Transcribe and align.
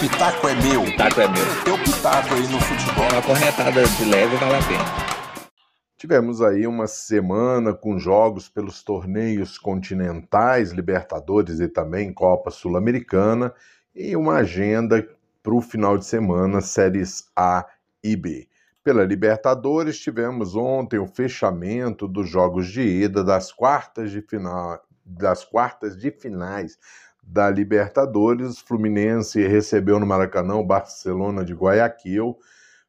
pitaco 0.00 0.48
é 0.48 0.54
meu. 0.54 0.82
Pitaco 0.82 1.20
é 1.20 1.28
meu. 1.28 1.62
Teu 1.62 1.78
pitaco 1.78 2.34
aí 2.34 2.48
no 2.48 2.58
futebol. 2.58 3.04
Uma 3.12 3.22
corretada 3.22 3.86
de 3.86 4.04
leve 4.06 4.34
vale 4.36 4.56
a 4.56 4.62
pena. 4.66 5.50
Tivemos 5.98 6.40
aí 6.40 6.66
uma 6.66 6.86
semana 6.86 7.74
com 7.74 7.98
jogos 7.98 8.48
pelos 8.48 8.82
torneios 8.82 9.58
continentais, 9.58 10.72
Libertadores 10.72 11.60
e 11.60 11.68
também 11.68 12.14
Copa 12.14 12.50
Sul-Americana, 12.50 13.52
e 13.94 14.16
uma 14.16 14.36
agenda 14.36 15.06
para 15.42 15.54
o 15.54 15.60
final 15.60 15.98
de 15.98 16.06
semana, 16.06 16.62
séries 16.62 17.30
A 17.36 17.66
e 18.02 18.16
B. 18.16 18.48
Pela 18.82 19.04
Libertadores, 19.04 20.00
tivemos 20.00 20.56
ontem 20.56 20.98
o 20.98 21.06
fechamento 21.06 22.08
dos 22.08 22.26
jogos 22.26 22.68
de 22.68 22.80
ida 22.80 23.22
das 23.22 23.52
quartas 23.52 24.10
de 24.10 24.22
final, 24.22 24.82
das 25.04 25.44
quartas 25.44 25.98
de 25.98 26.10
finais 26.10 26.78
da 27.30 27.48
Libertadores. 27.48 28.58
Fluminense 28.58 29.46
recebeu 29.46 30.00
no 30.00 30.06
Maracanã 30.06 30.56
o 30.56 30.64
Barcelona 30.64 31.44
de 31.44 31.54
Guayaquil, 31.54 32.36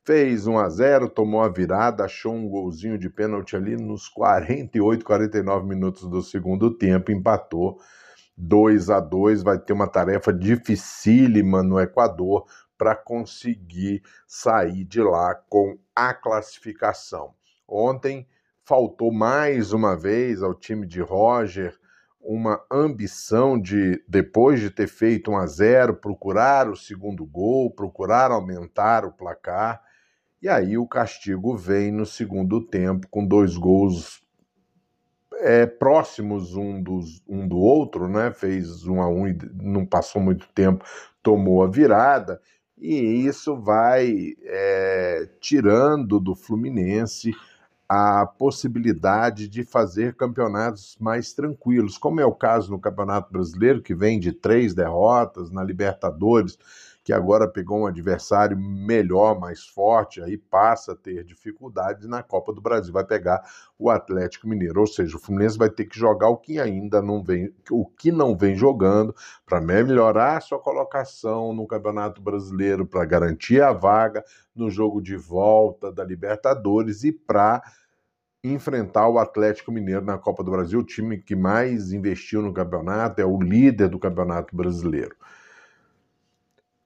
fez 0.04 0.48
1 0.48 0.58
a 0.58 0.70
0, 0.70 1.10
tomou 1.10 1.42
a 1.42 1.50
virada, 1.50 2.06
achou 2.06 2.34
um 2.34 2.50
golzinho 2.50 2.98
de 2.98 3.10
pênalti 3.10 3.56
ali 3.56 3.76
nos 3.76 4.08
48, 4.10 5.06
49 5.06 5.68
minutos 5.68 6.10
do 6.10 6.22
segundo 6.24 6.72
tempo, 6.72 7.12
empatou 7.12 7.80
2 8.36 8.90
a 8.90 9.00
2, 9.00 9.44
vai 9.44 9.60
ter 9.60 9.74
uma 9.74 9.88
tarefa 9.88 10.34
dificílima 10.34 11.62
no 11.62 11.80
Equador 11.80 12.46
para 12.78 12.96
conseguir 12.96 14.02
sair 14.26 14.84
de 14.86 15.04
lá 15.04 15.36
com 15.36 15.78
a 15.96 16.16
classificação. 16.16 17.36
Ontem 17.68 18.28
faltou 18.64 19.14
mais 19.14 19.72
uma 19.72 19.96
vez 19.96 20.42
ao 20.42 20.56
time 20.56 20.88
de 20.88 21.00
Roger 21.00 21.80
uma 22.24 22.62
ambição 22.72 23.60
de, 23.60 24.04
depois 24.08 24.60
de 24.60 24.70
ter 24.70 24.88
feito 24.88 25.32
1 25.32 25.38
a 25.38 25.46
0, 25.46 25.96
procurar 25.96 26.70
o 26.70 26.76
segundo 26.76 27.26
gol, 27.26 27.72
procurar 27.72 28.32
aumentar 28.32 29.06
o 29.06 29.12
placar. 29.12 29.82
E 30.42 30.48
aí 30.48 30.78
o 30.78 30.88
castigo 30.88 31.56
vem 31.56 31.92
no 31.92 32.06
segundo 32.06 32.62
tempo 32.62 33.08
com 33.10 33.26
dois 33.26 33.58
gols 33.58 34.24
é, 35.40 35.66
próximos 35.66 36.56
um, 36.56 36.82
dos, 36.82 37.24
um 37.28 37.48
do 37.48 37.58
outro, 37.58 38.08
né? 38.08 38.32
Fez 38.32 38.86
um 38.88 39.02
a 39.02 39.08
um 39.08 39.28
e 39.28 39.38
não 39.54 39.86
passou 39.86 40.22
muito 40.22 40.48
tempo, 40.54 40.86
tomou 41.22 41.64
a 41.64 41.68
virada 41.68 42.40
e 42.82 43.28
isso 43.28 43.56
vai 43.56 44.34
é, 44.44 45.30
tirando 45.40 46.20
do 46.20 46.36
Fluminense 46.36 47.32
a 47.94 48.26
possibilidade 48.26 49.50
de 49.50 49.66
fazer 49.66 50.16
campeonatos 50.16 50.96
mais 50.98 51.34
tranquilos, 51.34 51.98
como 51.98 52.22
é 52.22 52.26
o 52.26 52.34
caso 52.34 52.72
no 52.72 52.80
Campeonato 52.80 53.30
Brasileiro, 53.34 53.82
que 53.82 53.94
vem 53.94 54.18
de 54.18 54.32
três 54.32 54.74
derrotas, 54.74 55.52
na 55.52 55.62
Libertadores 55.62 56.58
que 57.04 57.12
agora 57.12 57.48
pegou 57.48 57.80
um 57.80 57.88
adversário 57.88 58.58
melhor, 58.58 59.40
mais 59.40 59.66
forte, 59.66 60.22
aí 60.22 60.38
passa 60.38 60.94
a 60.94 60.96
ter 60.96 61.24
dificuldades 61.24 62.08
na 62.08 62.22
Copa 62.22 62.54
do 62.54 62.62
Brasil, 62.62 62.94
vai 62.94 63.04
pegar 63.04 63.42
o 63.78 63.90
Atlético 63.90 64.48
Mineiro, 64.48 64.82
ou 64.82 64.88
seja, 64.88 65.18
o 65.18 65.20
Fluminense 65.20 65.58
vai 65.58 65.70
ter 65.70 65.86
que 65.86 65.98
jogar 65.98 66.30
o 66.30 66.38
que 66.38 66.60
ainda 66.60 67.02
não 67.02 67.24
vem, 67.24 67.52
o 67.72 67.86
que 67.86 68.12
não 68.12 68.38
vem 68.38 68.56
jogando 68.56 69.16
para 69.46 69.60
melhorar 69.60 70.42
sua 70.42 70.60
colocação 70.60 71.54
no 71.54 71.66
Campeonato 71.66 72.22
Brasileiro, 72.22 72.86
para 72.86 73.04
garantir 73.04 73.62
a 73.62 73.74
vaga 73.74 74.24
no 74.56 74.70
jogo 74.70 75.02
de 75.02 75.18
volta 75.18 75.92
da 75.92 76.04
Libertadores 76.04 77.04
e 77.04 77.12
para 77.12 77.64
enfrentar 78.44 79.08
o 79.08 79.20
Atlético 79.20 79.72
Mineiro 79.72 80.04
na 80.04 80.18
Copa 80.18 80.44
do 80.44 80.52
Brasil, 80.52 80.80
o 80.80 80.86
time 80.86 81.18
que 81.18 81.36
mais 81.36 81.92
investiu 81.92 82.42
no 82.42 82.54
campeonato, 82.54 83.22
é 83.22 83.26
o 83.26 83.40
líder 83.40 83.90
do 83.90 84.00
Campeonato 84.00 84.56
Brasileiro. 84.56 85.16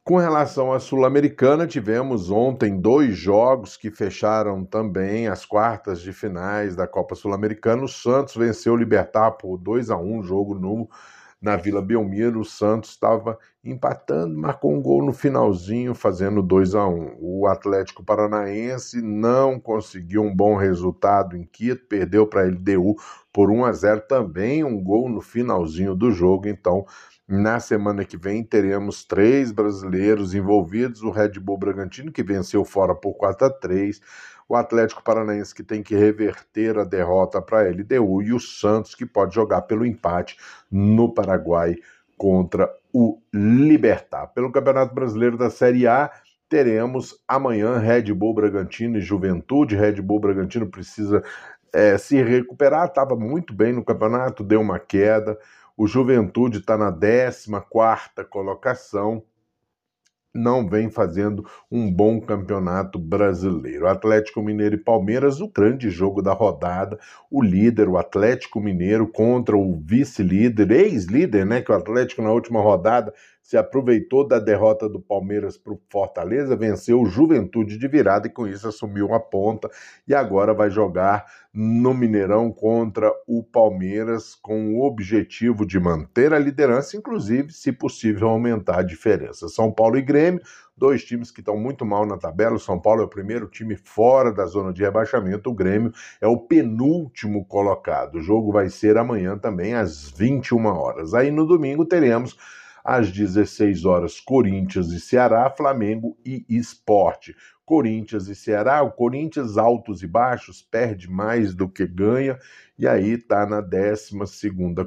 Com 0.03 0.17
relação 0.17 0.71
à 0.71 0.79
Sul-Americana, 0.79 1.65
tivemos 1.65 2.29
ontem 2.29 2.79
dois 2.79 3.17
jogos 3.17 3.75
que 3.75 3.89
fecharam 3.89 4.63
também 4.63 5.27
as 5.27 5.45
quartas 5.45 5.99
de 5.99 6.13
finais 6.13 6.75
da 6.75 6.85
Copa 6.85 7.15
Sul-Americana. 7.15 7.83
O 7.83 7.87
Santos 7.87 8.35
venceu 8.35 8.73
o 8.73 8.77
Libertar 8.77 9.31
por 9.31 9.57
2 9.57 9.89
a 9.89 9.97
1 9.97 10.21
jogo 10.21 10.53
no, 10.53 10.87
na 11.41 11.55
Vila 11.55 11.81
Belmiro. 11.81 12.39
O 12.39 12.45
Santos 12.45 12.91
estava 12.91 13.37
empatando, 13.63 14.37
marcou 14.37 14.73
um 14.73 14.81
gol 14.81 15.03
no 15.03 15.13
finalzinho, 15.13 15.95
fazendo 15.95 16.41
2 16.41 16.75
a 16.75 16.87
1 16.87 17.17
O 17.19 17.47
Atlético 17.47 18.03
Paranaense 18.03 19.01
não 19.01 19.59
conseguiu 19.59 20.23
um 20.23 20.35
bom 20.35 20.55
resultado 20.55 21.35
em 21.35 21.43
Quito, 21.45 21.87
perdeu 21.87 22.27
para 22.27 22.41
a 22.41 22.45
LDU 22.45 22.95
por 23.33 23.49
1 23.49 23.65
a 23.65 23.71
0 23.71 24.01
também, 24.07 24.63
um 24.63 24.81
gol 24.81 25.09
no 25.09 25.21
finalzinho 25.21 25.95
do 25.95 26.11
jogo. 26.11 26.47
Então, 26.47 26.85
na 27.27 27.59
semana 27.59 28.05
que 28.05 28.17
vem 28.17 28.43
teremos 28.43 29.03
três 29.03 29.51
brasileiros 29.51 30.35
envolvidos: 30.35 31.01
o 31.01 31.09
Red 31.09 31.39
Bull 31.39 31.57
Bragantino, 31.57 32.11
que 32.11 32.21
venceu 32.21 32.63
fora 32.63 32.93
por 32.93 33.15
4 33.15 33.47
a 33.47 33.49
3 33.49 33.99
o 34.47 34.55
Atlético 34.55 35.03
Paranaense, 35.03 35.53
que 35.53 35.63
tem 35.63 35.81
que 35.81 35.95
reverter 35.95 36.77
a 36.77 36.83
derrota 36.83 37.41
para 37.41 37.61
a 37.61 37.69
LDU, 37.69 38.21
e 38.21 38.33
o 38.33 38.39
Santos, 38.39 38.93
que 38.93 39.05
pode 39.05 39.33
jogar 39.33 39.63
pelo 39.63 39.85
empate 39.85 40.37
no 40.71 41.13
Paraguai 41.13 41.75
contra 42.17 42.71
o 42.93 43.19
Libertar. 43.33 44.27
Pelo 44.27 44.51
Campeonato 44.51 44.93
Brasileiro 44.93 45.37
da 45.37 45.49
Série 45.49 45.87
A, 45.87 46.11
teremos 46.47 47.21
amanhã 47.27 47.77
Red 47.77 48.13
Bull 48.13 48.33
Bragantino 48.33 48.97
e 48.97 49.01
Juventude. 49.01 49.75
Red 49.75 50.01
Bull 50.01 50.19
Bragantino 50.19 50.67
precisa 50.67 51.23
é, 51.73 51.97
se 51.97 52.21
recuperar, 52.21 52.87
estava 52.87 53.15
muito 53.15 53.53
bem 53.53 53.73
no 53.73 53.83
campeonato, 53.83 54.43
deu 54.43 54.61
uma 54.61 54.79
queda. 54.79 55.37
O 55.75 55.87
Juventude 55.87 56.59
está 56.59 56.77
na 56.77 56.89
14 56.89 57.49
colocação, 58.29 59.21
não 60.35 60.67
vem 60.67 60.89
fazendo 60.89 61.45
um 61.71 61.89
bom 61.91 62.19
campeonato 62.19 62.99
brasileiro. 62.99 63.87
Atlético 63.87 64.41
Mineiro 64.41 64.75
e 64.75 64.83
Palmeiras, 64.83 65.39
o 65.39 65.47
grande 65.47 65.89
jogo 65.89 66.21
da 66.21 66.33
rodada. 66.33 66.99
O 67.31 67.41
líder, 67.41 67.87
o 67.87 67.97
Atlético 67.97 68.59
Mineiro, 68.59 69.07
contra 69.07 69.55
o 69.55 69.79
vice-líder, 69.81 70.69
ex-líder, 70.71 71.45
né? 71.45 71.61
Que 71.61 71.71
o 71.71 71.75
Atlético 71.75 72.21
na 72.21 72.31
última 72.31 72.61
rodada 72.61 73.13
se 73.45 73.55
aproveitou 73.57 74.27
da 74.27 74.39
derrota 74.39 74.89
do 74.89 74.99
Palmeiras 74.99 75.55
para 75.55 75.71
o 75.71 75.79
Fortaleza, 75.87 76.55
venceu 76.55 76.99
o 76.99 77.05
Juventude 77.05 77.77
de 77.77 77.87
virada 77.87 78.25
e 78.25 78.31
com 78.31 78.47
isso 78.47 78.67
assumiu 78.67 79.13
a 79.13 79.19
ponta 79.19 79.69
e 80.07 80.15
agora 80.15 80.51
vai 80.51 80.71
jogar 80.71 81.25
no 81.53 81.93
Mineirão 81.93 82.51
contra 82.51 83.13
o 83.27 83.43
Palmeiras 83.43 84.33
com 84.33 84.73
o 84.73 84.83
objetivo 84.83 85.63
de 85.63 85.79
manter 85.79 86.33
a 86.33 86.39
liderança, 86.39 86.97
inclusive, 86.97 87.53
se 87.53 87.71
possível, 87.71 88.29
aumentar 88.29 88.79
a 88.79 88.83
diferença. 88.83 89.47
São 89.47 89.71
Paulo 89.71 89.99
e 89.99 90.01
Grêmio, 90.01 90.41
dois 90.75 91.03
times 91.05 91.29
que 91.29 91.41
estão 91.41 91.55
muito 91.55 91.85
mal 91.85 92.03
na 92.03 92.17
tabela. 92.17 92.55
O 92.55 92.59
São 92.59 92.81
Paulo 92.81 93.03
é 93.03 93.05
o 93.05 93.09
primeiro 93.09 93.47
time 93.47 93.75
fora 93.75 94.33
da 94.33 94.47
zona 94.47 94.73
de 94.73 94.81
rebaixamento, 94.81 95.51
o 95.51 95.53
Grêmio 95.53 95.93
é 96.19 96.27
o 96.27 96.35
penúltimo 96.35 97.45
colocado. 97.45 98.15
O 98.15 98.21
jogo 98.23 98.51
vai 98.51 98.69
ser 98.69 98.97
amanhã 98.97 99.37
também 99.37 99.75
às 99.75 100.09
21 100.09 100.65
horas. 100.65 101.13
Aí 101.13 101.29
no 101.29 101.45
domingo 101.45 101.85
teremos 101.85 102.35
às 102.85 103.11
16 103.11 103.83
horas, 103.83 104.19
Corinthians 104.19 104.91
e 104.91 104.99
Ceará, 104.99 105.49
Flamengo 105.49 106.15
e 106.23 106.45
Esporte. 106.47 107.35
Corinthians 107.65 108.27
e 108.27 108.35
Ceará, 108.35 108.83
o 108.83 108.91
Corinthians 108.91 109.57
altos 109.57 110.03
e 110.03 110.07
baixos, 110.07 110.61
perde 110.61 111.09
mais 111.09 111.55
do 111.55 111.67
que 111.67 111.87
ganha, 111.87 112.37
e 112.77 112.87
aí 112.87 113.13
está 113.13 113.43
na 113.47 113.59
12 113.59 114.11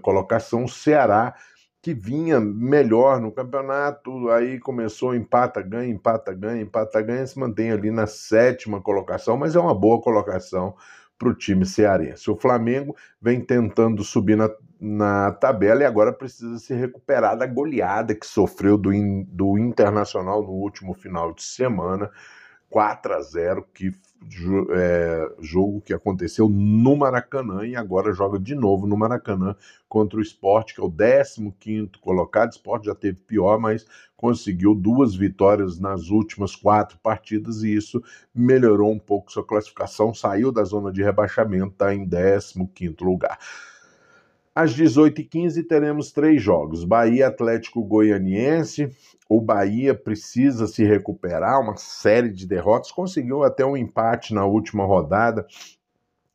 colocação. 0.00 0.68
Ceará, 0.68 1.34
que 1.82 1.92
vinha 1.92 2.38
melhor 2.38 3.20
no 3.20 3.32
campeonato, 3.32 4.30
aí 4.30 4.60
começou 4.60 5.12
empata, 5.12 5.60
ganha, 5.60 5.90
empata, 5.90 6.32
ganha, 6.32 6.62
empata, 6.62 7.02
ganha, 7.02 7.26
se 7.26 7.36
mantém 7.36 7.72
ali 7.72 7.90
na 7.90 8.06
sétima 8.06 8.80
colocação, 8.80 9.36
mas 9.36 9.56
é 9.56 9.60
uma 9.60 9.74
boa 9.74 10.00
colocação 10.00 10.76
para 11.18 11.28
o 11.30 11.34
time 11.34 11.66
cearense. 11.66 12.30
O 12.30 12.36
Flamengo 12.36 12.94
vem 13.20 13.40
tentando 13.40 14.04
subir 14.04 14.36
na, 14.36 14.48
na 14.80 15.32
tabela 15.32 15.82
e 15.82 15.86
agora 15.86 16.12
precisa 16.12 16.58
se 16.58 16.74
recuperar 16.74 17.36
da 17.36 17.46
goleada 17.46 18.14
que 18.14 18.26
sofreu 18.26 18.78
do, 18.78 18.90
do 19.26 19.58
Internacional 19.58 20.42
no 20.42 20.50
último 20.50 20.94
final 20.94 21.32
de 21.32 21.42
semana. 21.42 22.10
4 22.70 23.14
a 23.14 23.20
0 23.22 23.66
que 23.72 23.92
é, 24.70 25.32
jogo 25.40 25.80
que 25.80 25.94
aconteceu 25.94 26.48
no 26.48 26.96
Maracanã 26.96 27.64
e 27.64 27.76
agora 27.76 28.12
joga 28.12 28.38
de 28.38 28.54
novo 28.54 28.86
no 28.86 28.96
Maracanã 28.96 29.56
contra 29.88 30.18
o 30.18 30.22
Sport, 30.22 30.74
que 30.74 30.80
é 30.80 30.84
o 30.84 30.90
15 30.90 31.92
colocado. 32.00 32.48
O 32.48 32.54
Sport 32.54 32.84
já 32.84 32.94
teve 32.94 33.18
pior, 33.20 33.58
mas 33.58 33.86
conseguiu 34.16 34.74
duas 34.74 35.14
vitórias 35.14 35.78
nas 35.78 36.10
últimas 36.10 36.54
quatro 36.54 36.98
partidas 36.98 37.62
e 37.62 37.74
isso 37.74 38.02
melhorou 38.34 38.92
um 38.92 38.98
pouco 38.98 39.32
sua 39.32 39.46
classificação. 39.46 40.12
Saiu 40.12 40.52
da 40.52 40.64
zona 40.64 40.92
de 40.92 41.02
rebaixamento, 41.02 41.68
está 41.68 41.94
em 41.94 42.06
15 42.06 42.96
lugar. 43.00 43.38
Às 44.58 44.74
18h15 44.74 45.68
teremos 45.68 46.10
três 46.10 46.42
jogos: 46.42 46.82
Bahia 46.82 47.28
Atlético 47.28 47.80
Goianiense. 47.80 48.90
O 49.28 49.40
Bahia 49.40 49.94
precisa 49.94 50.66
se 50.66 50.82
recuperar, 50.82 51.60
uma 51.60 51.76
série 51.76 52.28
de 52.28 52.44
derrotas. 52.44 52.90
Conseguiu 52.90 53.44
até 53.44 53.64
um 53.64 53.76
empate 53.76 54.34
na 54.34 54.44
última 54.44 54.84
rodada 54.84 55.46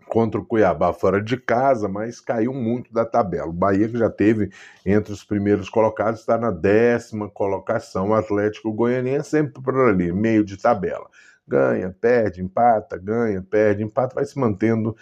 contra 0.07 0.39
o 0.39 0.45
Cuiabá 0.45 0.93
fora 0.93 1.21
de 1.21 1.35
casa, 1.35 1.89
mas 1.89 2.21
caiu 2.21 2.53
muito 2.53 2.93
da 2.93 3.05
tabela. 3.05 3.49
O 3.49 3.51
Bahia, 3.51 3.89
que 3.89 3.97
já 3.97 4.09
teve 4.09 4.51
entre 4.85 5.11
os 5.11 5.25
primeiros 5.25 5.67
colocados, 5.67 6.21
está 6.21 6.37
na 6.37 6.49
décima 6.49 7.29
colocação. 7.29 8.11
O 8.11 8.13
Atlético 8.13 8.71
Goianiense 8.71 9.31
sempre 9.31 9.61
por 9.61 9.75
ali, 9.75 10.13
meio 10.13 10.45
de 10.45 10.55
tabela. 10.55 11.09
Ganha, 11.45 11.93
perde, 11.99 12.41
empata, 12.41 12.97
ganha, 12.97 13.41
perde, 13.41 13.83
empata, 13.83 14.15
vai 14.15 14.23
se 14.23 14.39
mantendo 14.39 14.95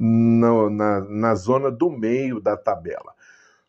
na, 0.00 0.70
na, 0.70 1.00
na 1.00 1.34
zona 1.34 1.70
do 1.70 1.90
meio 1.90 2.40
da 2.40 2.56
tabela. 2.56 3.12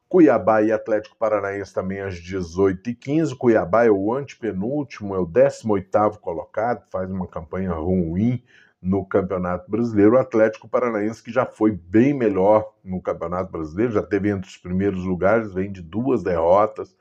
Cuiabá 0.08 0.62
e 0.62 0.72
Atlético 0.72 1.16
Paranaense 1.18 1.74
também 1.74 2.00
às 2.00 2.16
18h15. 2.16 3.36
Cuiabá 3.38 3.86
é 3.86 3.92
o 3.92 4.14
antepenúltimo, 4.14 5.14
é 5.14 5.20
o 5.20 5.28
18º 5.28 6.18
colocado, 6.18 6.86
faz 6.90 7.12
uma 7.12 7.28
campanha 7.28 7.74
ruim 7.74 8.42
no 8.82 9.06
Campeonato 9.06 9.70
Brasileiro. 9.70 10.16
O 10.16 10.20
Atlético 10.20 10.68
Paranaense, 10.68 11.22
que 11.22 11.32
já 11.32 11.46
foi 11.46 11.72
bem 11.72 12.14
melhor 12.14 12.74
no 12.84 13.02
Campeonato 13.02 13.52
Brasileiro, 13.52 13.94
já 13.94 14.02
teve 14.02 14.30
entre 14.30 14.50
os 14.50 14.58
primeiros 14.58 15.04
lugares, 15.04 15.54
vem 15.54 15.72
de 15.72 15.82
duas 15.82 16.24
derrotas, 16.24 16.96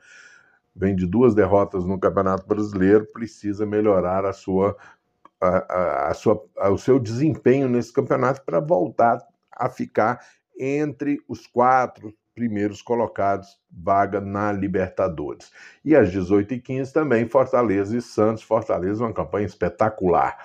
vem 0.75 0.95
de 0.95 1.05
duas 1.05 1.33
derrotas 1.33 1.85
no 1.85 1.99
Campeonato 1.99 2.47
Brasileiro, 2.47 3.05
precisa 3.11 3.65
melhorar 3.65 4.25
a 4.25 4.31
sua, 4.31 4.77
a, 5.41 6.09
a, 6.09 6.13
sua, 6.13 6.41
o 6.69 6.77
seu 6.77 6.99
desempenho 6.99 7.67
nesse 7.67 7.91
campeonato 7.91 8.43
para 8.45 8.59
voltar 8.59 9.19
a 9.51 9.67
ficar 9.69 10.19
entre 10.57 11.19
os 11.27 11.47
quatro 11.47 12.13
primeiros 12.33 12.81
colocados, 12.81 13.59
vaga 13.69 14.21
na 14.21 14.51
Libertadores. 14.51 15.51
E 15.83 15.95
às 15.95 16.09
18h15 16.09 16.91
também, 16.91 17.27
Fortaleza 17.27 17.97
e 17.97 18.01
Santos. 18.01 18.43
Fortaleza, 18.43 19.03
uma 19.03 19.13
campanha 19.13 19.45
espetacular. 19.45 20.37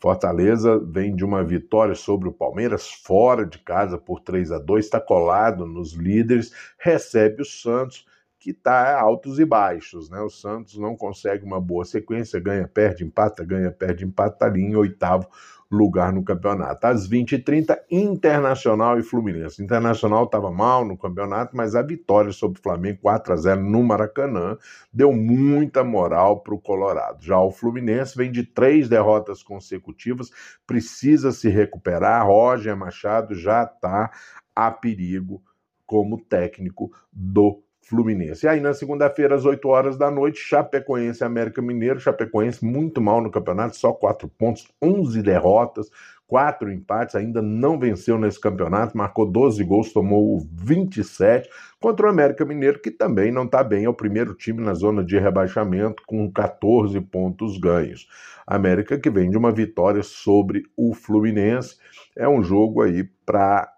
Fortaleza 0.00 0.78
vem 0.78 1.14
de 1.14 1.24
uma 1.24 1.42
vitória 1.42 1.94
sobre 1.94 2.28
o 2.28 2.32
Palmeiras 2.32 2.88
fora 2.88 3.44
de 3.44 3.58
casa 3.58 3.98
por 3.98 4.20
3 4.20 4.52
a 4.52 4.58
2, 4.58 4.84
está 4.84 5.00
colado 5.00 5.66
nos 5.66 5.92
líderes, 5.92 6.52
recebe 6.78 7.42
o 7.42 7.44
Santos, 7.44 8.06
que 8.38 8.50
está 8.50 9.00
altos 9.00 9.38
e 9.38 9.44
baixos, 9.44 10.08
né? 10.08 10.20
O 10.20 10.30
Santos 10.30 10.78
não 10.78 10.96
consegue 10.96 11.44
uma 11.44 11.60
boa 11.60 11.84
sequência, 11.84 12.38
ganha, 12.38 12.68
perde, 12.68 13.04
empata, 13.04 13.44
ganha, 13.44 13.70
perde, 13.70 14.04
empata, 14.04 14.34
está 14.34 14.46
ali 14.46 14.62
em 14.62 14.76
oitavo 14.76 15.28
lugar 15.70 16.12
no 16.12 16.24
campeonato. 16.24 16.86
Às 16.86 17.08
20h30, 17.08 17.78
Internacional 17.90 18.98
e 18.98 19.02
Fluminense. 19.02 19.62
Internacional 19.62 20.24
estava 20.24 20.50
mal 20.50 20.84
no 20.84 20.96
campeonato, 20.96 21.56
mas 21.56 21.74
a 21.74 21.82
vitória 21.82 22.32
sobre 22.32 22.58
o 22.58 22.62
Flamengo 22.62 23.00
4 23.02 23.32
a 23.32 23.36
0 23.36 23.62
no 23.62 23.82
Maracanã 23.82 24.56
deu 24.92 25.12
muita 25.12 25.84
moral 25.84 26.40
para 26.40 26.54
o 26.54 26.60
Colorado. 26.60 27.22
Já 27.22 27.38
o 27.38 27.50
Fluminense 27.50 28.16
vem 28.16 28.32
de 28.32 28.44
três 28.44 28.88
derrotas 28.88 29.42
consecutivas, 29.42 30.30
precisa 30.66 31.32
se 31.32 31.48
recuperar. 31.48 32.26
Roger 32.26 32.76
Machado 32.76 33.34
já 33.34 33.64
está 33.64 34.10
a 34.54 34.70
perigo 34.70 35.42
como 35.86 36.18
técnico 36.18 36.90
do 37.12 37.62
Fluminense. 37.88 38.44
E 38.44 38.48
aí, 38.48 38.60
na 38.60 38.74
segunda-feira, 38.74 39.34
às 39.34 39.44
8 39.44 39.66
horas 39.68 39.96
da 39.96 40.10
noite, 40.10 40.38
Chapecoense 40.38 41.24
América 41.24 41.62
Mineiro. 41.62 41.98
Chapecoense 41.98 42.64
muito 42.64 43.00
mal 43.00 43.22
no 43.22 43.30
campeonato, 43.30 43.76
só 43.76 43.92
4 43.92 44.28
pontos, 44.28 44.68
11 44.82 45.22
derrotas, 45.22 45.90
4 46.26 46.70
empates, 46.70 47.14
ainda 47.14 47.40
não 47.40 47.78
venceu 47.78 48.18
nesse 48.18 48.38
campeonato, 48.38 48.96
marcou 48.96 49.24
12 49.24 49.64
gols, 49.64 49.92
tomou 49.92 50.46
27 50.52 51.48
contra 51.80 52.06
o 52.06 52.10
América 52.10 52.44
Mineiro, 52.44 52.78
que 52.78 52.90
também 52.90 53.32
não 53.32 53.44
está 53.44 53.64
bem, 53.64 53.84
é 53.86 53.88
o 53.88 53.94
primeiro 53.94 54.34
time 54.34 54.62
na 54.62 54.74
zona 54.74 55.02
de 55.02 55.18
rebaixamento, 55.18 56.02
com 56.06 56.30
14 56.30 57.00
pontos 57.00 57.58
ganhos. 57.58 58.06
América 58.46 58.98
que 58.98 59.08
vem 59.08 59.30
de 59.30 59.38
uma 59.38 59.50
vitória 59.50 60.02
sobre 60.02 60.64
o 60.76 60.92
Fluminense. 60.92 61.76
É 62.14 62.28
um 62.28 62.42
jogo 62.42 62.82
aí 62.82 63.08
para 63.24 63.72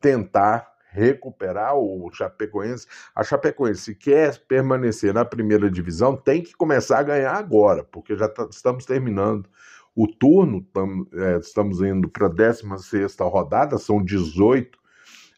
tentar 0.00 0.69
recuperar 0.90 1.76
o 1.76 2.10
Chapecoense. 2.12 2.86
A 3.14 3.22
Chapecoense, 3.22 3.82
se 3.82 3.94
quer 3.94 4.38
permanecer 4.46 5.14
na 5.14 5.24
primeira 5.24 5.70
divisão, 5.70 6.16
tem 6.16 6.42
que 6.42 6.54
começar 6.54 6.98
a 6.98 7.02
ganhar 7.02 7.32
agora, 7.32 7.84
porque 7.84 8.16
já 8.16 8.28
tá, 8.28 8.46
estamos 8.50 8.84
terminando 8.84 9.48
o 9.94 10.06
turno, 10.06 10.62
tam, 10.72 11.06
é, 11.12 11.38
estamos 11.38 11.80
indo 11.80 12.08
para 12.08 12.26
a 12.26 12.30
16 12.30 13.16
rodada, 13.20 13.78
são 13.78 14.02
18, 14.02 14.78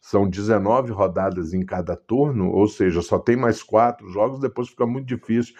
são 0.00 0.28
19 0.28 0.92
rodadas 0.92 1.54
em 1.54 1.64
cada 1.64 1.96
turno, 1.96 2.50
ou 2.50 2.66
seja, 2.66 3.00
só 3.02 3.18
tem 3.18 3.36
mais 3.36 3.62
quatro 3.62 4.08
jogos, 4.08 4.40
depois 4.40 4.68
fica 4.68 4.86
muito 4.86 5.06
difícil 5.06 5.54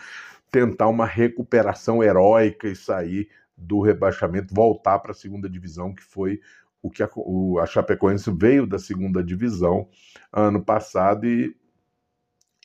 tentar 0.51 0.89
uma 0.89 1.07
recuperação 1.07 2.03
heróica 2.03 2.69
e 2.69 2.77
sair 2.77 3.29
do 3.57 3.81
rebaixamento, 3.81 4.55
voltar 4.55 4.99
para 4.99 5.13
a 5.13 5.15
segunda 5.15 5.49
divisão, 5.49 5.95
que 5.95 6.03
foi 6.03 6.41
o 6.83 6.91
que 6.91 7.03
a, 7.03 7.09
o, 7.15 7.59
a 7.61 7.67
Chapecoense 7.67 8.31
veio 8.31 8.67
da 8.67 8.79
segunda 8.79 9.23
divisão 9.23 9.89
ano 10.33 10.63
passado 10.63 11.27
e, 11.27 11.55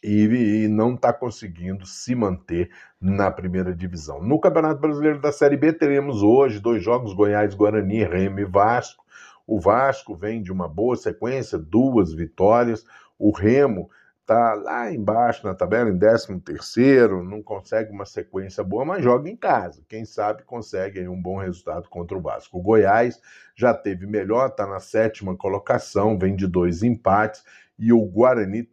e, 0.03 0.63
e 0.63 0.67
não 0.67 0.95
está 0.95 1.13
conseguindo 1.13 1.85
se 1.85 2.15
manter 2.15 2.71
na 2.99 3.29
primeira 3.29 3.75
divisão. 3.75 4.21
No 4.21 4.39
Campeonato 4.39 4.81
Brasileiro 4.81 5.21
da 5.21 5.31
Série 5.31 5.55
B 5.55 5.71
teremos 5.71 6.23
hoje 6.23 6.59
dois 6.59 6.83
jogos: 6.83 7.13
Goiás, 7.13 7.53
Guarani, 7.53 8.03
Remo 8.03 8.39
e 8.39 8.45
Vasco. 8.45 9.05
O 9.45 9.59
Vasco 9.59 10.15
vem 10.15 10.41
de 10.41 10.51
uma 10.51 10.67
boa 10.67 10.95
sequência, 10.95 11.57
duas 11.57 12.13
vitórias. 12.13 12.83
O 13.17 13.31
Remo 13.31 13.89
está 14.27 14.55
lá 14.55 14.91
embaixo 14.91 15.47
na 15.47 15.55
tabela, 15.55 15.89
em 15.89 15.97
13 15.97 16.37
terceiro, 16.41 17.23
não 17.23 17.41
consegue 17.41 17.93
uma 17.93 18.05
sequência 18.05 18.61
boa, 18.61 18.83
mas 18.83 19.01
joga 19.01 19.29
em 19.29 19.37
casa. 19.37 19.81
Quem 19.87 20.03
sabe 20.03 20.43
consegue 20.43 21.07
um 21.07 21.19
bom 21.19 21.37
resultado 21.37 21.87
contra 21.87 22.17
o 22.17 22.21
Vasco. 22.21 22.57
O 22.57 22.61
Goiás 22.61 23.21
já 23.55 23.73
teve 23.73 24.05
melhor, 24.05 24.49
está 24.49 24.67
na 24.67 24.81
sétima 24.81 25.33
colocação, 25.37 26.19
vem 26.19 26.35
de 26.35 26.45
dois 26.45 26.83
empates, 26.83 27.41
e 27.79 27.93
o 27.93 28.05
Guarani 28.05 28.69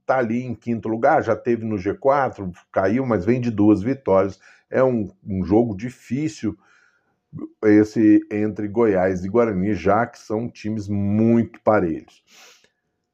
está 0.00 0.18
ali 0.18 0.44
em 0.44 0.54
quinto 0.54 0.88
lugar, 0.88 1.20
já 1.24 1.34
teve 1.34 1.64
no 1.64 1.76
G4, 1.76 2.52
caiu, 2.70 3.04
mas 3.04 3.24
vem 3.24 3.40
de 3.40 3.50
duas 3.50 3.82
vitórias. 3.82 4.38
É 4.70 4.84
um, 4.84 5.10
um 5.26 5.44
jogo 5.44 5.76
difícil 5.76 6.56
esse 7.64 8.20
entre 8.30 8.68
Goiás 8.68 9.24
e 9.24 9.28
Guarani, 9.28 9.74
já 9.74 10.06
que 10.06 10.18
são 10.18 10.48
times 10.48 10.86
muito 10.86 11.60
parelhos. 11.62 12.22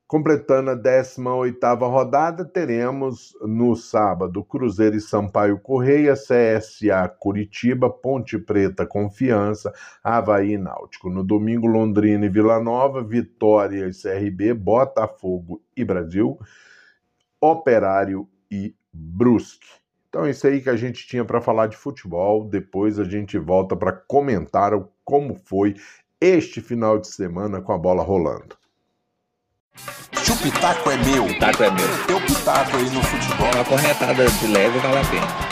Completando 0.08 0.70
a 0.70 0.74
18ª 0.74 1.86
rodada, 1.86 2.42
teremos 2.42 3.36
no 3.42 3.76
sábado 3.76 4.42
Cruzeiro 4.42 4.96
e 4.96 5.02
Sampaio 5.02 5.60
Correia, 5.60 6.14
CSA 6.14 7.06
Curitiba, 7.20 7.90
Ponte 7.90 8.38
Preta 8.38 8.86
Confiança, 8.86 9.70
Havaí 10.02 10.56
Náutico. 10.56 11.10
No 11.10 11.22
domingo, 11.22 11.66
Londrina 11.66 12.24
e 12.24 12.30
Vila 12.30 12.58
Nova, 12.58 13.04
Vitória 13.04 13.86
e 13.86 13.92
CRB, 13.92 14.54
Botafogo 14.54 15.62
e 15.76 15.84
Brasil, 15.84 16.38
Operário 17.38 18.26
e 18.50 18.74
Brusque. 18.90 19.68
Então 20.08 20.24
é 20.24 20.30
isso 20.30 20.46
aí 20.46 20.62
que 20.62 20.70
a 20.70 20.76
gente 20.76 21.06
tinha 21.06 21.22
para 21.22 21.42
falar 21.42 21.66
de 21.66 21.76
futebol. 21.76 22.48
Depois 22.48 22.98
a 22.98 23.04
gente 23.04 23.36
volta 23.36 23.76
para 23.76 23.92
comentar 23.92 24.72
como 25.04 25.34
foi 25.34 25.76
este 26.18 26.62
final 26.62 26.98
de 26.98 27.08
semana 27.08 27.60
com 27.60 27.74
a 27.74 27.78
bola 27.78 28.02
rolando. 28.02 28.57
Se 30.22 30.32
o 30.32 30.36
pitaco 30.36 30.90
é 30.90 30.96
meu, 30.96 31.26
pitaco 31.26 31.62
é 31.62 31.70
meu. 31.70 32.06
Teu 32.06 32.20
pitaco 32.20 32.76
aí 32.76 32.90
no 32.90 33.02
futebol. 33.02 33.50
Uma 33.54 33.64
corretada 33.64 34.28
de 34.28 34.46
leve 34.46 34.78
vale 34.78 34.98
a 34.98 35.04
pena. 35.04 35.47